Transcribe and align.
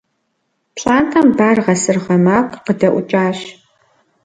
Пщӏантӏэм 0.75 1.27
баргъэ-сыргъэ 1.37 2.15
макъ 2.25 2.53
къыдэӏукӏащ. 2.65 3.39